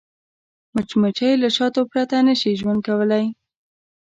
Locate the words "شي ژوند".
2.41-2.79